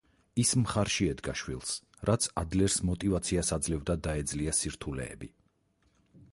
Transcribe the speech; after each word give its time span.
ის 0.43 0.51
მხარში 0.59 1.05
ედგა 1.15 1.35
შვილს, 1.41 1.73
რაც 2.11 2.25
ადლერს 2.43 2.79
მოტივაციას 2.91 3.55
აძლევდა 3.59 3.99
დაეძლია 4.09 4.59
სირთულეები. 4.63 5.35